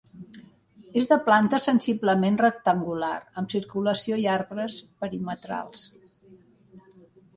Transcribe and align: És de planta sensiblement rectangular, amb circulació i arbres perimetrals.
És 1.01 1.09
de 1.11 1.17
planta 1.27 1.59
sensiblement 1.65 2.39
rectangular, 2.41 3.11
amb 3.43 3.53
circulació 3.57 4.19
i 4.25 4.29
arbres 4.37 4.79
perimetrals. 5.05 5.85